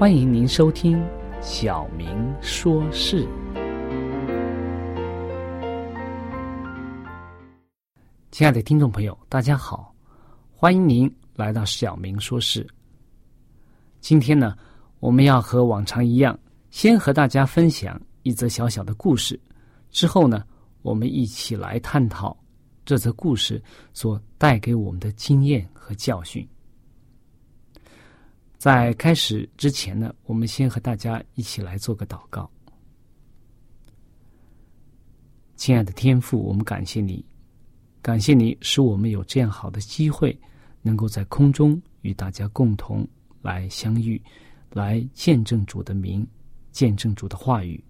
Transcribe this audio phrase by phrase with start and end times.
[0.00, 0.96] 欢迎您收听
[1.42, 3.22] 《小明说事》。
[8.30, 9.94] 亲爱的听众朋友，大家好，
[10.50, 12.64] 欢迎您来到《小明说事》。
[14.00, 14.56] 今天呢，
[15.00, 16.38] 我们要和往常一样，
[16.70, 19.38] 先和大家分享一则小小的故事，
[19.90, 20.42] 之后呢，
[20.80, 22.34] 我们一起来探讨
[22.86, 23.62] 这则故事
[23.92, 26.48] 所带给我们的经验和教训。
[28.60, 32.50] 在开始之前呢，我们先和大家一起来做个祷告。
[35.56, 37.24] 亲爱的天父，我们感谢你，
[38.02, 40.38] 感谢你使我们有这样好的机会，
[40.82, 43.08] 能够在空中与大家共同
[43.40, 44.20] 来相遇，
[44.72, 46.26] 来见证主的名，
[46.70, 47.82] 见证主的话语。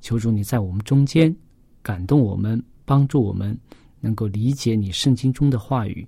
[0.00, 1.32] 求主你在我们中间
[1.80, 3.56] 感动我们，帮助我们
[4.00, 6.04] 能够理解你圣经中的话语，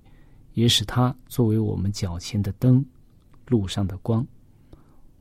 [0.54, 2.84] 也使它作为我们脚前的灯。
[3.47, 4.27] 路上的光，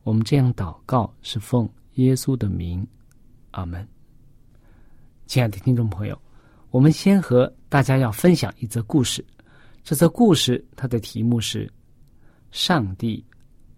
[0.04, 2.86] 我们这样祷告是奉耶稣的名，
[3.52, 3.88] 阿门。
[5.26, 6.22] 亲爱的听众朋友，
[6.70, 9.24] 我们先和大家要分享一则故事。
[9.84, 11.72] 这则故事它的题目是
[12.52, 13.24] “上帝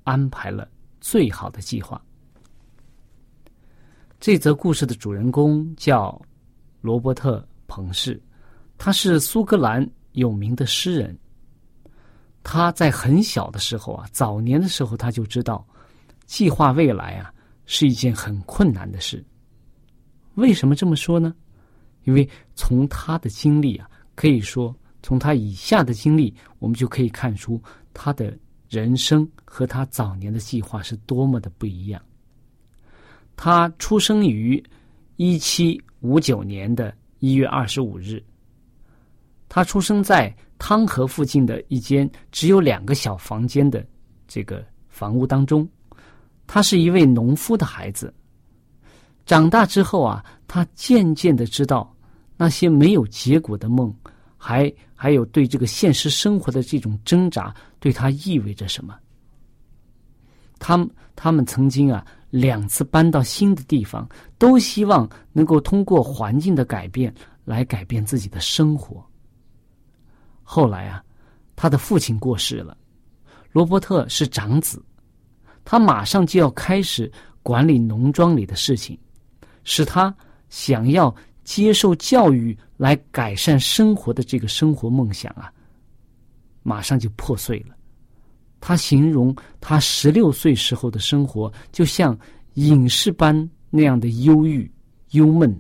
[0.04, 0.70] 安排了
[1.02, 2.02] 最好的计划”。
[4.20, 6.20] 这则故事的主人公叫
[6.82, 8.22] 罗伯特·彭氏，
[8.78, 11.18] 他是苏格兰有名的诗人。
[12.48, 15.66] 他在很小的时候啊，早年的时候他就知道，
[16.28, 17.34] 计划未来啊
[17.66, 19.26] 是一件很困难的事。
[20.36, 21.34] 为什么这么说呢？
[22.04, 27.60] 因为从他的经历啊，可以说从他以下的经历，我们就可以看出
[27.96, 28.38] 他的
[28.70, 32.00] 人生和他早年的计划是多么的不一样。
[33.36, 34.64] 他出生于
[35.16, 38.24] 一七五九年的一月二十五日，
[39.50, 40.36] 他出生在。
[40.58, 43.86] 汤河附近的一间只有两个小房间的
[44.26, 45.68] 这个房屋当中，
[46.48, 48.12] 他是一位农夫的孩子。
[49.26, 51.94] 长大之后啊，他渐渐的知道
[52.38, 53.94] 那些没有结果的梦，
[54.38, 58.98] 还还有对这个现实生活的这种挣扎，对他意味着什么。
[60.58, 69.06] 他们他们曾经啊两次搬到新的地方，都希望能够通过环境的改变来改变自己的生活。
[70.48, 71.04] 后来啊，
[71.56, 72.78] 他的父亲过世了，
[73.52, 74.82] 罗伯特是长子，
[75.66, 77.12] 他马上就要开始
[77.42, 78.98] 管理农庄里的事情，
[79.64, 80.16] 使他
[80.50, 81.14] 想要
[81.44, 85.52] 接受教育来改善生活的这个生活梦想啊，
[86.62, 87.76] 马上就破碎了。
[88.62, 92.18] 他形容他十六岁时候的生活，就像
[92.54, 94.72] 隐士般那样的忧郁、
[95.12, 95.60] 忧闷。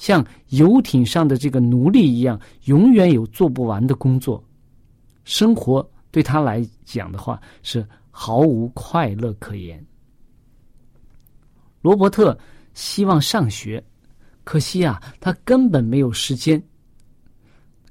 [0.00, 4.42] 像游艇上的这个奴隶一样，永远有做不完的工作，
[5.24, 9.84] 生活对他来讲的话是毫无快乐可言。
[11.82, 12.36] 罗伯特
[12.72, 13.84] 希望上学，
[14.42, 16.60] 可惜啊，他根本没有时间，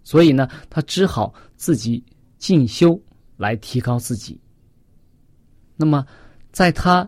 [0.04, 2.04] 所以呢，他只好自己
[2.40, 3.00] 进修
[3.38, 4.42] 来提高自己。
[5.76, 6.04] 那么，
[6.52, 7.08] 在他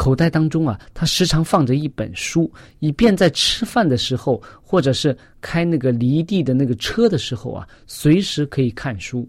[0.00, 9.28] 口袋当中啊，他时常放着一本书，以便在吃饭的时候，或者是开那个犁地的那个车的时候啊，随时可以看书。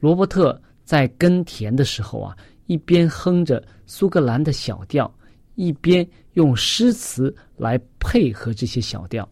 [0.00, 2.34] 罗伯特在耕田的时候啊。
[2.66, 5.12] 一边哼着苏格兰的小调，
[5.56, 9.28] 一边用诗词来配合这些小调。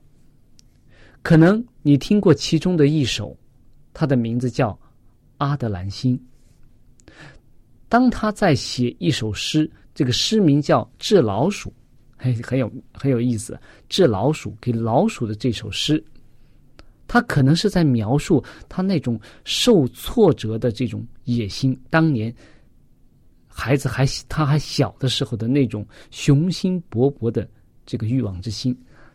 [1.23, 3.35] 可能你听过其中的一首，
[3.95, 4.73] 它的名字叫
[5.39, 6.19] 《阿德兰心》。
[7.91, 11.69] 当他在写一首诗，这个诗名叫《治老鼠》，
[12.17, 13.53] 很很有很有意思，
[13.91, 16.03] 《治老鼠》给老鼠的这首诗，
[17.07, 21.79] 他可能是在描述他那种受挫折的这种野心。
[21.91, 22.35] 当年。
[23.53, 27.47] 孩子还他还小的时候的那种雄心勃勃的
[27.85, 28.75] 这个欲望之心，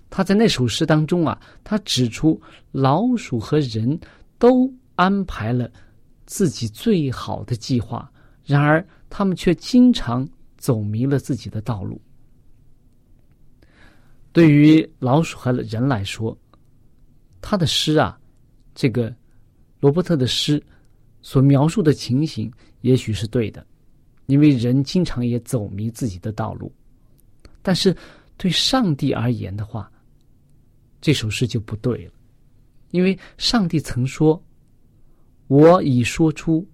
[0.09, 2.39] 他在那首诗当中啊，他指出
[2.71, 3.97] 老鼠和人
[4.37, 5.71] 都安排了
[6.25, 8.11] 自己最好的计划，
[8.45, 10.27] 然而他们却经常
[10.57, 11.99] 走迷了自己的道路。
[14.31, 16.37] 对于老鼠和人来说，
[17.41, 18.19] 他的诗啊，
[18.73, 19.13] 这个
[19.79, 20.61] 罗伯特的诗
[21.21, 22.51] 所描述的情形，
[22.81, 23.65] 也许是对的。
[24.27, 26.73] 因为人经常也走迷自己的道路，
[27.61, 27.95] 但是
[28.37, 29.91] 对上帝而言的话，
[30.99, 32.11] 这首诗就不对了。
[32.89, 34.43] 因为上帝曾说
[35.47, 36.67] ：“我已说出，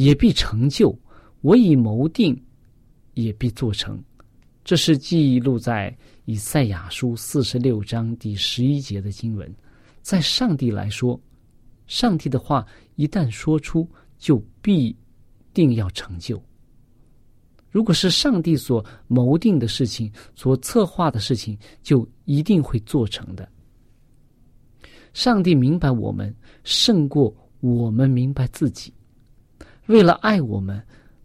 [0.00, 0.96] 也必成就；
[1.42, 2.34] 我已谋定，
[3.12, 4.02] 也必做成。”
[4.64, 5.94] 这是记录在
[6.24, 9.54] 以赛亚书四十六章第十一节的经文。
[10.00, 11.20] 在上帝来说，
[11.86, 12.66] 上帝的话
[12.96, 13.86] 一旦说出，
[14.18, 14.96] 就必
[15.52, 16.42] 定要成就。
[17.70, 23.46] 如果是上帝所谋定的事情，所策划的事情，就一定会做成的。
[25.12, 28.92] 上帝明白我们胜过我们明白自己，
[29.90, 30.80] 为了爱我们，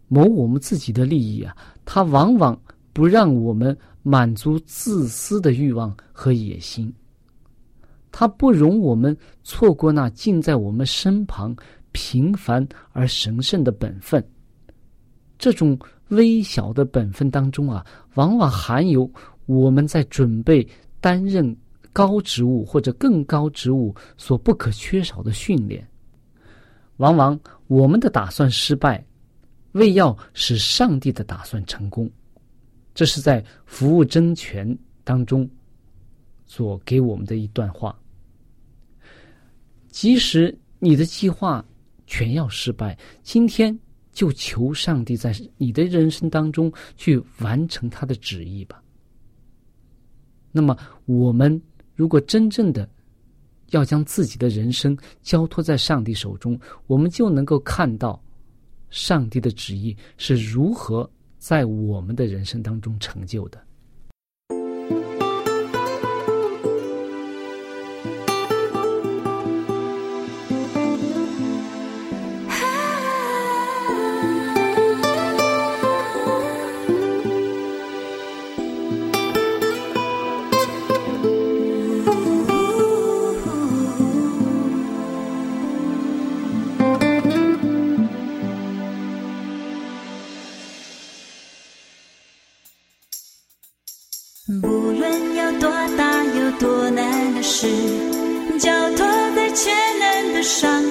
[0.08, 2.60] 谋我们自己的利益啊，他往往
[2.92, 6.92] 不让我们满足自私的欲望和野心，
[8.10, 11.54] 他不容我们错过那近在我们身旁
[11.92, 14.22] 平凡而神圣的本分，
[15.38, 15.78] 这种。
[16.10, 17.84] 微小的本分当中啊，
[18.14, 19.10] 往往含有
[19.46, 20.64] 我们在准备
[21.00, 21.44] 担任
[21.92, 25.84] 高职务或者更高职务所不可缺少的训练。
[26.96, 29.04] 往往我们的打算失败，
[29.72, 32.10] 为要使上帝的打算成功。
[32.94, 35.48] 这是在服务争权当中
[36.44, 37.98] 所给我们的一段话。
[39.88, 41.64] 即使你的计划
[42.06, 43.78] 全要失败，今天。
[44.12, 48.82] 就求上帝在你的人生当中去完成他的旨意吧。
[50.50, 51.60] 那么，我们
[51.94, 52.88] 如果真正的
[53.70, 58.20] 要将自己的人生交托在上帝手中，我们就能够看到
[58.90, 61.08] 上帝的旨意是如何
[61.38, 63.60] 在我们的人生当中成就的。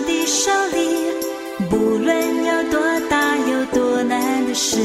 [0.05, 4.77] 的手里，不论有多大、有多难的事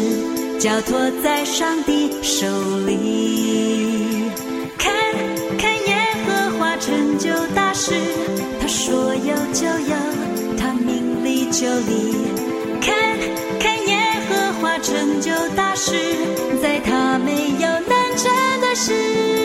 [0.58, 2.46] 交托在上帝手
[2.86, 4.30] 里，
[4.78, 4.92] 看
[5.58, 5.96] 看耶
[6.26, 7.92] 和华成就大事，
[8.60, 9.96] 他说有就有，
[10.58, 12.14] 他命里就立。
[12.80, 12.94] 看
[13.58, 13.98] 看耶
[14.28, 15.92] 和华成就大事，
[16.62, 19.39] 在他没有难成的事。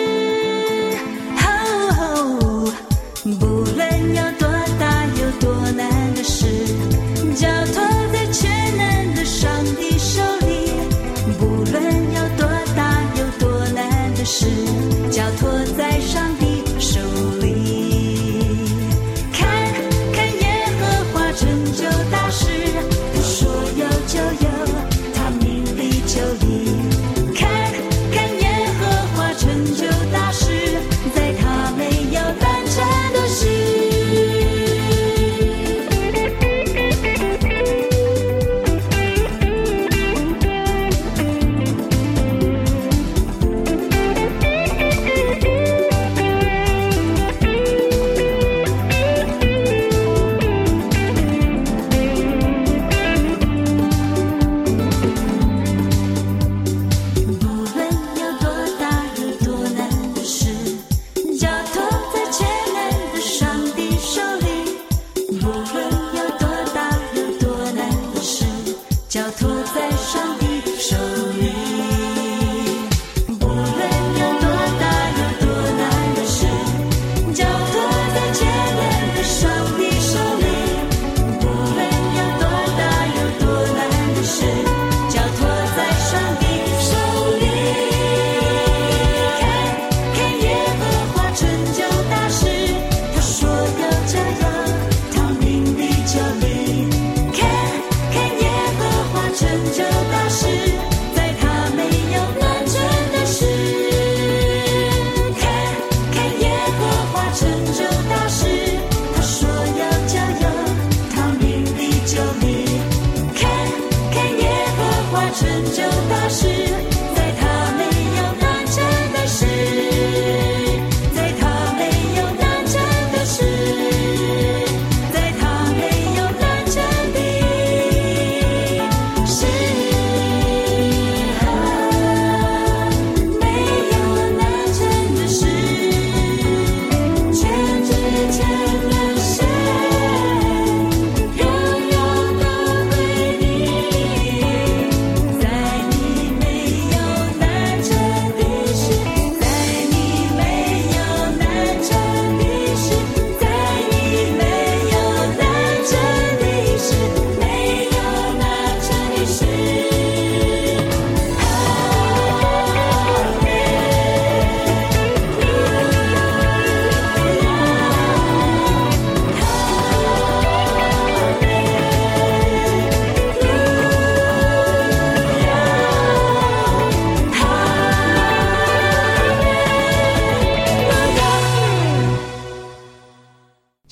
[138.32, 138.75] change.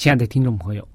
[0.03, 0.85] 亲爱的听众朋友，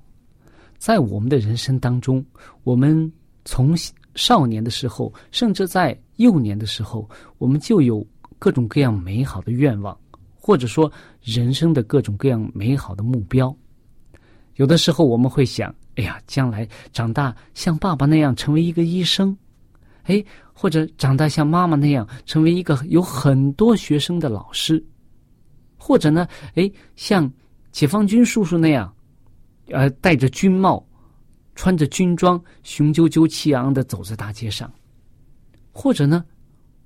[0.77, 2.23] 在我们的人生当中，
[2.62, 3.11] 我们
[3.43, 3.75] 从
[4.15, 8.07] 少年的时候，甚至在幼年的时候，我们就有
[8.38, 9.99] 各种各样美好的愿望，
[10.35, 13.57] 或者说人生的各种各样美好的目标。
[14.57, 19.35] 有的时候我们会想：“哎呀，将来长大像爸爸那样成为一个医生，
[20.03, 20.23] 哎，
[20.53, 24.85] 或者长大像妈妈那样成为一个有很多学生的老师，
[25.79, 27.33] 或者呢，哎，像
[27.73, 28.95] 解放军叔叔那样，
[29.70, 30.84] 呃，戴着军帽。”
[31.60, 34.72] 穿着军装，雄赳赳气昂的走在大街上，
[35.72, 36.25] 或者呢，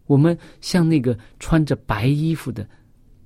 [0.07, 2.67] 我们像那个穿着白衣服的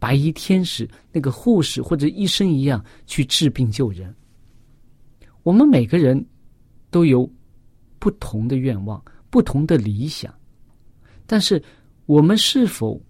[0.00, 4.12] 白衣天使，那个护士或者医生一样去治病救人。
[5.44, 6.26] 我们每个人
[6.90, 7.32] 都有
[8.00, 10.34] 不同的愿望、不同的理想，
[11.28, 11.62] 但是
[12.06, 13.00] 我们是否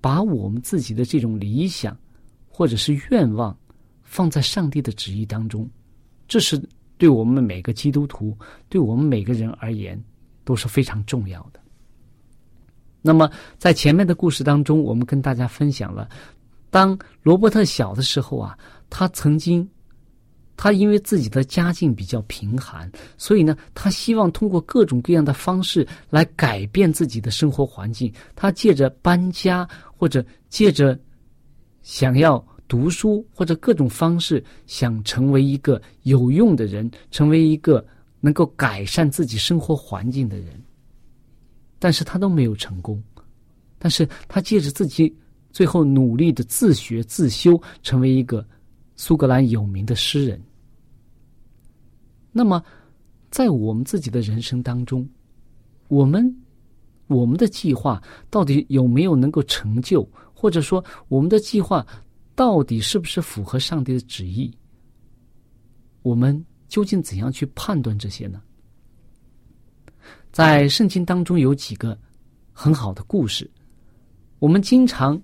[0.00, 1.96] 把我们自己的这种理想
[2.48, 3.56] 或者是愿望
[4.02, 5.70] 放在上帝的旨意当中？
[6.28, 6.62] 这是。
[7.00, 8.36] 对我们每个基督徒，
[8.68, 9.96] 对我们每个人而言，
[10.42, 11.60] 都是非常重要的。
[13.00, 16.08] 那么，在前面的故事当中，我们跟大家分享了，
[16.70, 18.58] 当罗伯特小的时候啊，
[18.90, 19.64] 他曾经，
[20.56, 28.12] 他因为自己的家境比较贫寒，所以呢，他希望通过各种各样的方式来改变自己的生活环境。
[28.34, 30.98] 他借着搬家，或者借着
[31.80, 32.44] 想要。
[32.68, 37.84] 读书或者各种方式想成为一个有用的人，成为一个
[38.20, 40.62] 能够改善自己生活环境的人，
[41.78, 43.02] 但是他都没有成功。
[43.78, 45.16] 但是他借着自己
[45.50, 48.46] 最后努力的自学自修，成为一个
[48.96, 50.38] 苏格兰有名的诗人。
[52.32, 52.62] 那么，
[53.30, 55.08] 在我们自己的人生当中，
[55.88, 56.36] 我们
[57.06, 61.86] 我们的计划到底有没有能够成就，或者说我们的计划？
[62.38, 64.56] 到底是不是符合上帝的旨意？
[66.02, 68.40] 我们究竟怎样去判断这些呢？
[70.30, 71.98] 在圣经当中有几个
[72.52, 73.50] 很好的故事，
[74.38, 75.20] 我们经常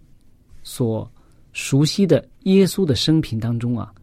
[0.64, 1.08] 所
[1.52, 3.94] 熟悉的耶稣的生平当中啊，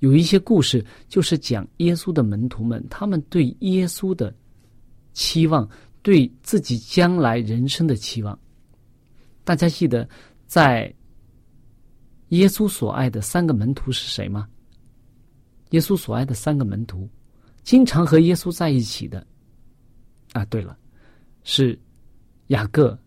[0.00, 4.34] 有一些故事就是讲耶稣的门徒们他们对耶稣的
[5.14, 5.66] 期望，
[6.02, 8.38] 对自己将来人生的期望。
[9.44, 10.06] 大家记得
[10.46, 10.94] 在。
[12.30, 14.48] 耶稣所爱的三个门徒是谁吗？
[15.70, 17.08] 耶稣所爱的三个门徒，
[17.62, 19.24] 经常和耶稣在一起的。
[20.32, 20.76] 啊，对了，
[21.42, 21.78] 是
[22.48, 22.98] 雅各、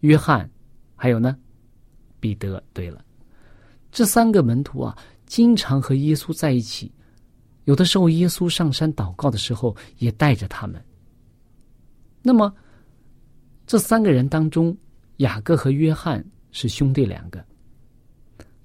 [0.00, 0.50] 约翰，
[0.94, 1.36] 还有呢，
[2.18, 2.62] 彼得。
[2.72, 3.04] 对了，
[3.92, 4.96] 这三个门徒啊，
[5.26, 6.90] 经常和耶稣在一起。
[7.64, 10.82] 有的时候，耶稣上山祷告的时候，也带着他们。
[12.22, 12.54] 那么，
[13.66, 14.76] 这三个人当中，
[15.18, 17.44] 雅各和约翰是兄弟两个。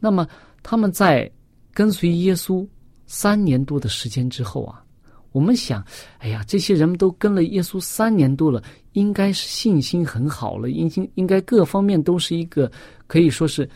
[0.01, 0.27] 那么
[0.61, 1.31] 他们在
[1.73, 2.67] 跟随耶稣
[3.05, 4.83] 三年多的时间之后啊，
[5.31, 5.85] 我们想，
[6.17, 8.61] 哎呀，这些人们都跟了耶稣三年多了，
[8.93, 12.69] 应该是信心很好了，应应应该各方面都是一个
[13.07, 13.69] 可以说是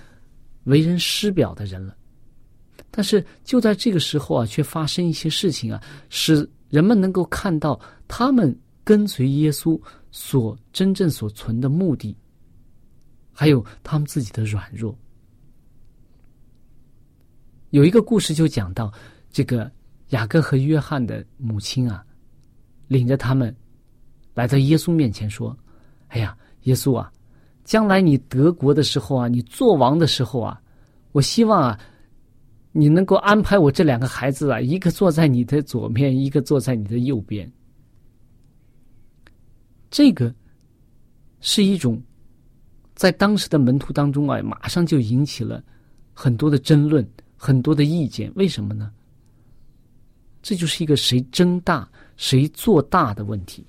[0.64, 1.96] 为人师表的人了。
[2.90, 9.80] 但是就在这个时候啊，却发生一些事情啊，使人们能够看到他们跟随耶稣
[10.12, 12.18] 所真正所存的目的，
[13.32, 14.98] 还有他们自己的软弱。
[17.76, 18.90] 有一个故事就讲到，
[19.30, 19.70] 这个
[20.12, 22.06] 雅各和约翰的母亲啊，
[22.88, 23.54] 领着他们
[24.34, 25.54] 来到耶稣面前说
[26.08, 27.12] ：“哎呀，耶稣啊，
[27.66, 30.62] 将来你得国的时候啊，你做王的时候啊，
[31.12, 31.78] 我希望啊，
[32.72, 37.52] 你能够安排我这两个孩子啊，一个坐在你的左边，一个坐在你的右边。”
[39.92, 40.34] 这个
[41.42, 42.02] 是一种
[42.94, 45.62] 在当时的门徒当中啊，马上就引起了
[46.14, 47.06] 很多的争论。
[47.46, 48.92] 很多的意见，为什么呢？
[50.42, 51.88] 这就是一个谁争大
[52.18, 53.64] 谁做大的问题。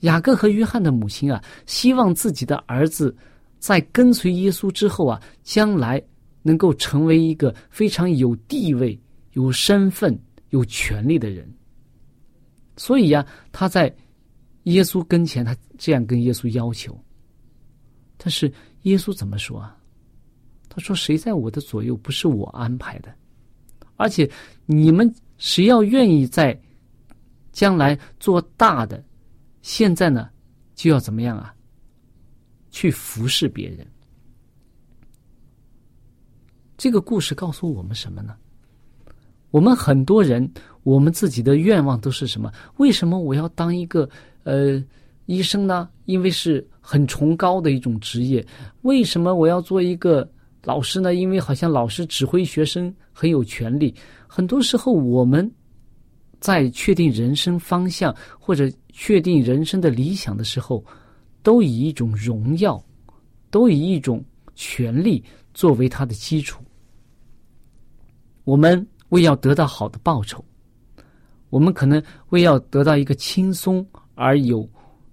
[0.00, 3.16] 雅各和约翰的母亲啊，希望自己的儿子
[3.60, 6.02] 在跟随耶稣之后啊，将来
[6.42, 9.00] 能够成为一个非常有地位、
[9.34, 10.18] 有身份、
[10.50, 11.48] 有权利的人。
[12.76, 13.94] 所以呀，他在
[14.64, 16.98] 耶稣跟前，他这样跟耶稣要求。
[18.16, 18.52] 但是
[18.82, 19.77] 耶稣怎么说啊？
[20.78, 23.12] 他说：“谁在我的左右，不是我安排的。
[23.96, 24.30] 而且
[24.64, 26.56] 你们谁要愿意在
[27.50, 29.02] 将来做大的，
[29.60, 30.30] 现在呢，
[30.76, 31.52] 就要怎么样啊？
[32.70, 33.84] 去服侍别人。
[36.76, 38.36] 这个故事告诉我们什么呢？
[39.50, 40.48] 我们很多人，
[40.84, 42.52] 我们自己的愿望都是什么？
[42.76, 44.08] 为什么我要当一个
[44.44, 44.80] 呃
[45.26, 45.90] 医生呢？
[46.04, 48.46] 因为是很崇高的一种职业。
[48.82, 50.30] 为什么我要做一个？”
[50.64, 53.94] 老师呢，因为好像老师指挥学生很有权利。
[54.26, 55.50] 很多时候，我们
[56.40, 60.84] 在确定人生方向或者确定人生的理想的时候，
[61.42, 62.82] 都以一种荣耀，
[63.50, 64.22] 都以一种
[64.54, 65.22] 权利
[65.54, 66.62] 作为它的基础。
[68.44, 70.44] 我们为要得到好的报酬，
[71.50, 74.68] 我们可能为要得到一个轻松而有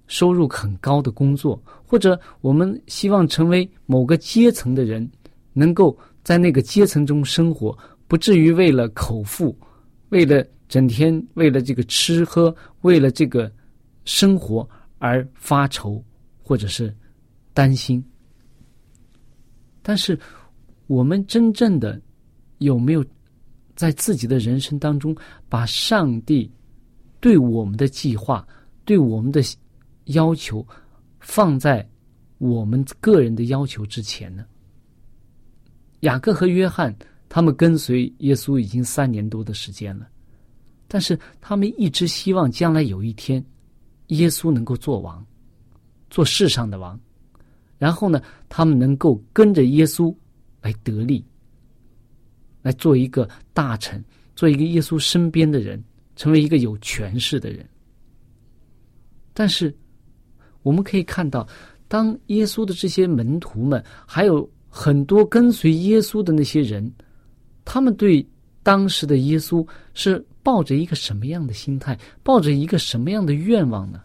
[0.07, 5.09] 收入很高的工作，或者我们希望成为某个阶层的人，
[5.57, 7.75] 能够在那个阶层中生活，
[8.07, 9.57] 不至于为了口腹，
[10.09, 13.49] 为了整天为了这个吃喝，为了这个
[14.03, 16.03] 生活而发愁，
[16.43, 16.93] 或者是
[17.53, 18.03] 担心。
[19.81, 20.19] 但是，
[20.87, 21.99] 我们真正的
[22.57, 23.05] 有没有
[23.75, 25.15] 在自己的人生当中，
[25.47, 26.51] 把上帝
[27.19, 28.45] 对我们的计划、
[28.83, 29.41] 对我们的
[30.05, 30.65] 要求
[31.19, 31.87] 放在
[32.39, 34.45] 我们个人的要求之前呢？
[36.05, 36.95] 雅各和约翰
[37.27, 40.07] 他们跟随耶稣已经三年多的时间了，
[40.87, 43.43] 但是他们一直希望将来有一天，
[44.07, 45.25] 耶稣能够做王，
[46.09, 46.97] 做世上的王。
[47.77, 50.15] 然后呢，他们能够跟着耶稣
[50.61, 51.25] 来得利，
[52.61, 54.03] 来做一个大臣，
[54.35, 55.83] 做一个耶稣身边的人，
[56.15, 57.67] 成为一个有权势的人。
[59.33, 59.75] 但是，
[60.61, 61.45] 我们可以看到，
[61.87, 66.91] 当耶稣的这些门徒们，还有很多跟随耶稣的那些人，
[67.63, 68.27] 他们对
[68.61, 74.01] 当时的耶稣是抱着一个什么样的心态，抱着一个什么样的愿望呢？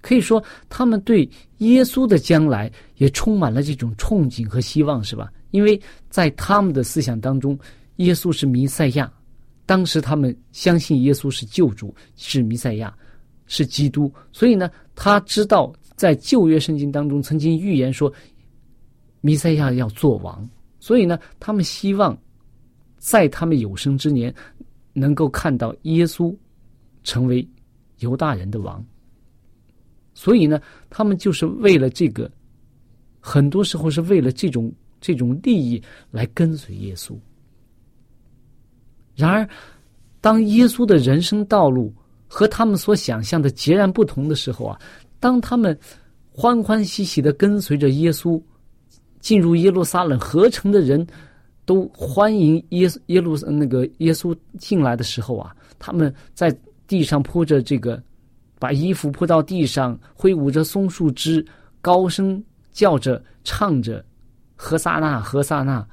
[0.00, 5.32] 可以说，他们对耶稣的将来也充满了这种憧憬和希望，是吧？
[5.52, 7.56] 因为在他们的思想当中，
[7.98, 9.10] 耶稣是弥赛亚，
[9.64, 12.92] 当时他们相信耶稣是救主，是弥赛亚，
[13.46, 14.12] 是基督。
[14.32, 18.12] 所以呢，他知道在旧约圣经当中曾经预言说，
[19.22, 20.46] 弥赛亚要做王。
[20.78, 22.14] 所以呢，他们希望
[22.98, 24.34] 在他们有生之年
[24.92, 26.36] 能够看到耶稣
[27.02, 27.48] 成为
[28.00, 28.84] 犹大人的王。
[30.12, 32.30] 所以呢，他们就是为了这个，
[33.20, 37.16] 很多时候是为了这种这种利益来跟随耶稣。
[39.14, 39.48] 然而，
[40.20, 41.94] 当耶稣的人生道路
[42.26, 44.80] 和他们所想象的截然不同的时候啊，
[45.20, 45.78] 当他们
[46.30, 48.42] 欢欢喜喜的跟随着耶稣
[49.22, 51.06] 进入耶路撒冷，合成的人
[51.64, 56.54] 都欢迎耶耶路那个耶稣进来的时候啊，他们在
[56.86, 58.02] 地上铺着这个。
[58.58, 61.44] 把衣服铺到地上，挥舞着松树枝，
[61.80, 64.04] 高声叫着唱着
[64.54, 65.84] ：“何萨那，何萨那！”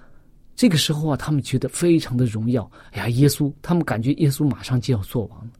[0.56, 2.70] 这个时候啊，他们觉得非常的荣耀。
[2.92, 5.52] 哎呀，耶稣，他们感觉耶稣马上就要做王了。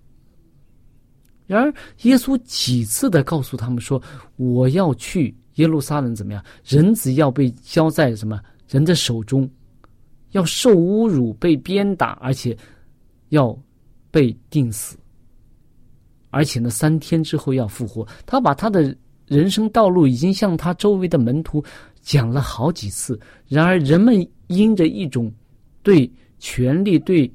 [1.48, 4.00] 然而，耶稣几次的告诉他们说
[4.38, 6.44] ：“我要去耶路撒冷，怎么样？
[6.66, 9.50] 人子要被交在什么人的手中，
[10.32, 12.58] 要受侮辱，被鞭打，而且
[13.30, 13.58] 要
[14.10, 14.98] 被钉死。”
[16.32, 18.08] 而且呢，三天之后要复活。
[18.26, 18.96] 他把他的
[19.26, 21.64] 人生道路已经向他周围的门徒
[22.02, 23.20] 讲了好几次。
[23.48, 24.16] 然而，人们
[24.48, 25.32] 因着一种
[25.82, 27.30] 对权力、对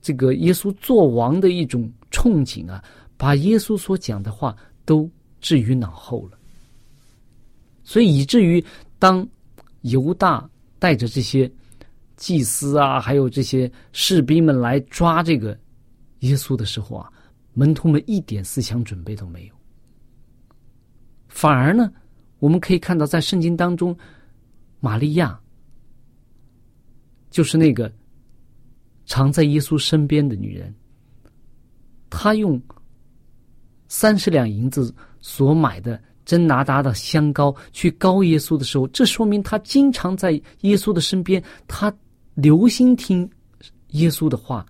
[0.00, 2.82] 这个耶稣做王的一种憧憬啊，
[3.16, 4.56] 把耶稣所讲的话
[4.86, 5.08] 都
[5.40, 6.39] 置于脑后了。
[7.90, 8.64] 所以，以至于
[9.00, 9.28] 当
[9.80, 10.48] 犹大
[10.78, 11.50] 带着这些
[12.16, 15.58] 祭司啊，还有这些士兵们来抓这个
[16.20, 17.10] 耶稣的时候啊。
[17.52, 19.54] 门徒们一点思想准备都没有，
[21.26, 21.92] 反而呢，
[22.38, 23.94] 我们可以看到，在圣经当中，
[24.78, 25.38] 玛利亚
[27.28, 27.92] 就是那个
[29.04, 30.72] 常在耶稣身边的女人，
[32.08, 32.62] 她用
[33.88, 41.92] 三十两银子所买的真拿达的香膏去膏耶稣的时候，这说明他经常在耶稣的身边，他
[42.34, 43.28] 留心听
[43.90, 44.64] 耶稣的话。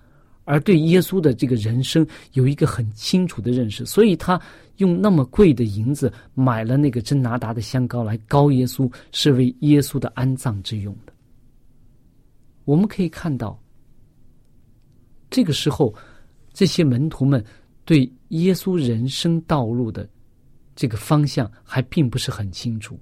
[0.45, 4.41] 而对耶稣的这个人生有一个很清楚的认识，所以他
[4.79, 11.13] 用那么贵的银子买了那个真拿达的香膏来膏耶稣，是为耶稣的安葬之用的。
[12.65, 13.57] 我们可以看到，
[15.31, 15.95] 这个时候
[16.53, 17.45] 这些门徒们
[17.85, 20.09] 对耶稣人生道路的
[20.81, 22.99] 这个方向还并不是很清楚，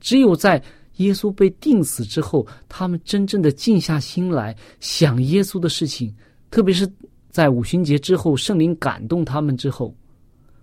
[0.00, 0.62] 只有在。
[0.98, 6.14] 耶稣被钉死之后，他们真正的静下心来想耶稣的事情。
[6.52, 6.88] 特别是
[7.30, 9.92] 在五旬节之后，圣灵感动他们之后，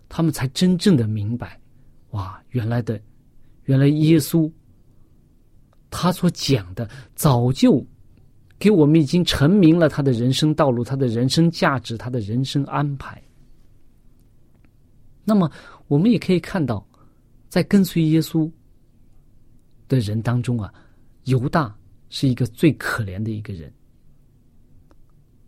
[0.08, 1.60] 他们才真正的明白，
[2.12, 2.98] 哇，原来的，
[3.66, 4.50] 原来耶稣，
[5.90, 7.86] 他所讲的早就
[8.58, 13.22] 给我们已经成明了他的人生道路、他的人生价值、他的人生安排。
[15.32, 15.50] 那么，
[15.88, 16.86] 我们也可以看到，
[17.48, 18.52] 在跟随耶稣
[19.88, 20.74] 的人当中啊，
[21.24, 21.74] 犹大
[22.10, 23.72] 是一个最可怜的一个人。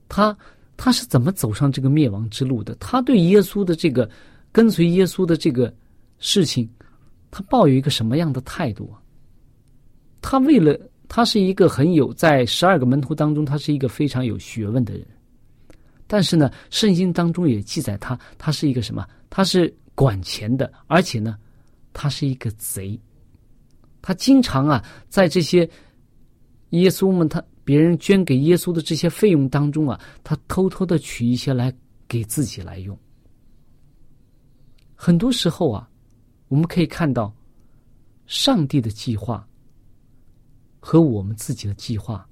[0.07, 0.37] 他
[0.77, 2.73] 他是怎么走上这个灭亡之路的？
[2.75, 4.09] 他对耶稣的这个
[4.53, 5.73] 跟随耶稣的这个
[6.17, 6.69] 事情，
[7.29, 9.03] 他抱有一个什么样的态度啊？
[10.21, 15.05] 他为了他是一个很有在十二个门徒当中，他是一个非常有学问的人。
[16.07, 19.05] 但是呢，圣经当中也记载他，他是一个什么？
[19.35, 21.39] 他是管钱的，而且呢，
[21.91, 22.99] 他是一个贼。
[23.99, 25.67] 他经常啊，在这些
[26.69, 31.73] 耶稣们他别人捐给耶稣的这些费用当中啊，他偷偷的取一些来
[32.07, 32.95] 给自己来用。
[34.93, 35.89] 很多时候啊，
[36.47, 37.35] 我们可以看到，
[38.27, 39.47] 上帝的计划
[40.79, 42.29] 和我们自己的计划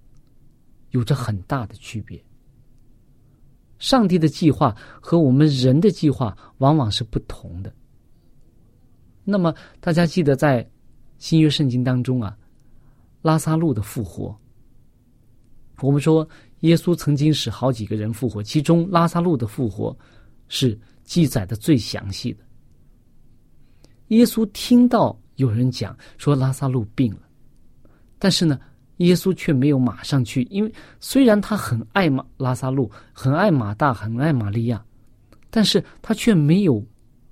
[0.91, 2.23] 有着很大的区别。
[3.81, 7.73] 上帝的计划和我们人的计划往往是不同的。
[9.23, 10.65] 那么，大家记得在
[11.17, 12.37] 新约圣经当中啊，
[13.23, 14.39] 拉萨路的复活，
[15.81, 16.27] 我们说
[16.59, 19.97] 耶稣曾经使好几个人复活，其中拉萨路的复活
[20.47, 22.43] 是记载的最详细的。
[24.09, 27.21] 耶稣听到有人讲说拉萨路病了，
[28.19, 28.59] 但是呢。
[29.01, 34.83] 耶稣却没有马上去，因为虽然他很爱马拉萨路，很爱马大，很爱玛利亚，
[35.49, 36.83] 但是他却没有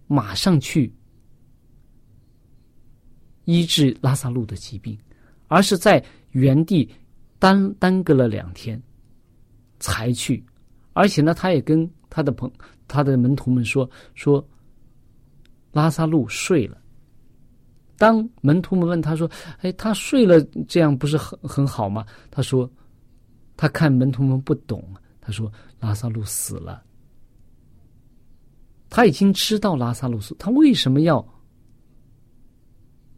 [0.07, 0.91] 马上去
[3.45, 4.97] 医治拉萨路的疾病，
[5.47, 6.89] 而是在原地
[7.37, 8.81] 耽耽搁了两天
[9.79, 10.43] 才去，
[10.93, 12.51] 而且呢，他也跟他的朋
[12.87, 14.43] 他的门徒们说说
[15.71, 16.77] 拉萨路睡了。
[17.99, 19.29] 当门徒们问他说
[19.61, 22.67] ：“哎，他睡了，这样不是很很好吗？”他说
[23.57, 24.81] ：“他看门徒们不懂，
[25.19, 26.81] 他说拉萨路死了。
[28.89, 31.23] 他已经知道拉萨路死，他为什么要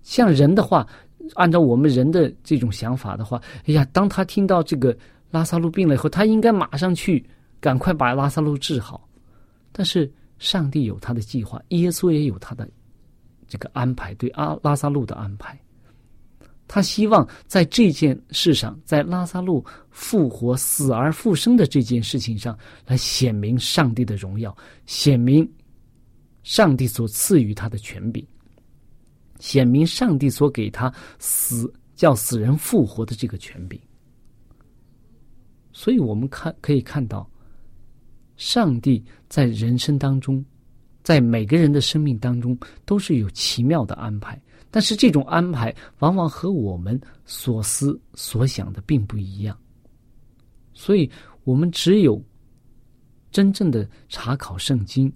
[0.02, 0.86] 像人的话，
[1.36, 4.98] 按照我们人的这种想法的话，哎呀，当他听到这个
[5.30, 7.24] 拉萨路病了以后，他应该马上去
[7.60, 9.08] 赶快把拉萨路治好。
[9.72, 12.68] 但是上帝有他的计划，耶稣也有他的。”
[13.52, 15.60] 这个安排对阿拉萨路的安排，
[16.70, 25.46] 他希望在这件事上，在拉萨路复活、死而复生的这件事情上来显明上帝的荣耀，显明
[26.44, 28.26] 上帝所赐予他的权柄，
[29.40, 33.78] 显明上帝所给他死叫死人复活的这个权柄。
[35.74, 37.30] 所以我们看可以看到，
[38.38, 40.42] 上帝在人生当中。
[41.04, 49.58] 在每个人的生命当中，都是有奇妙的安排，但是这种安排往往和我们所思所想的并不一样。
[50.74, 51.10] 所以，
[51.44, 52.22] 我们只有
[53.32, 55.12] 真正的查考圣经，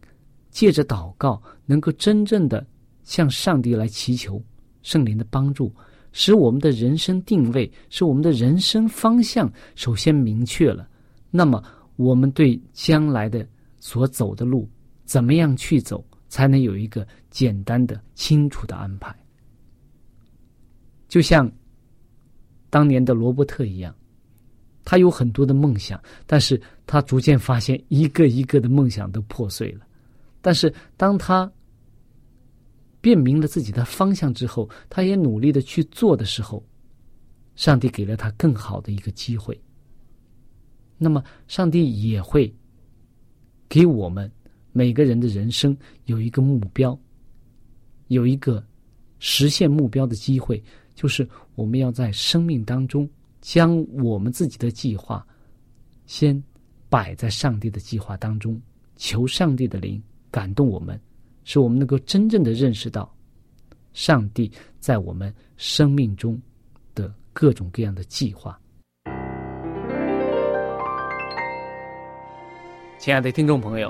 [0.49, 2.65] 借着祷告，能够真正的
[3.03, 4.41] 向上帝来祈求
[4.81, 5.71] 圣灵的帮助，
[6.11, 10.87] 使我们的人生定位，使我们的人生方向首先明确了。
[11.31, 11.63] 那么，
[11.95, 13.47] 我们对将来的
[13.79, 14.67] 所走的路。
[15.05, 19.15] 怎么样去走，才能有一个简单的、清楚的安排？
[21.07, 21.49] 就像
[22.69, 23.95] 当年的罗伯特一样，
[24.83, 29.85] 他有很多的梦想，但是他逐渐发现一个一个的梦想都破碎了。
[30.41, 31.49] 但是当他
[32.99, 36.61] 辨明了自己的方向之后，他也努力的去做的时候，
[37.55, 39.59] 上帝给了他更好的一个机会。
[40.97, 42.53] 那么，上帝也会
[43.69, 44.29] 给我们。
[44.77, 46.99] 每个人的人生有一个目标，
[48.09, 48.61] 有一个
[49.19, 50.61] 实现目标的机会，
[50.93, 53.09] 就是我们要在生命当中
[53.39, 55.25] 将我们自己的计划
[56.07, 56.43] 先
[56.89, 58.61] 摆在上帝的计划当中，
[58.97, 60.99] 求上帝的灵感动我们，
[61.45, 63.09] 使我们能够真正的认识到
[63.93, 66.37] 上帝在我们生命中
[66.93, 68.59] 的各种各样的计划。
[72.99, 73.89] 亲爱的听众朋友。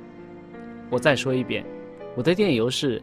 [0.91, 1.65] 我再说一遍，
[2.17, 3.01] 我的电邮是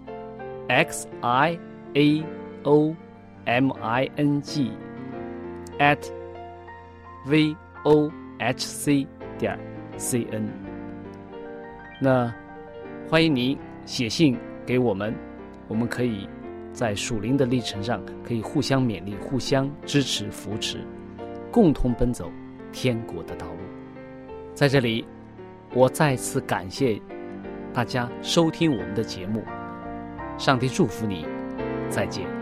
[0.68, 1.58] x i
[1.94, 2.22] a
[2.64, 2.94] o
[3.46, 4.70] m i n g
[5.78, 5.98] at
[7.26, 9.06] v o h c
[9.38, 9.58] 点
[9.96, 10.46] c n。
[11.98, 12.30] 那
[13.08, 15.14] 欢迎您写信给我们，
[15.66, 16.28] 我们可以
[16.74, 20.78] 在属灵的历程上可以互相勉励、互相支持、扶持。
[21.50, 22.30] 共同奔走
[22.70, 23.60] 天国的道路。
[24.52, 25.06] 在这里，
[25.72, 27.00] 我再次感谢
[27.72, 29.44] 大家收听我们的节目，
[30.36, 31.26] 上帝祝福你，
[31.90, 32.37] 再见。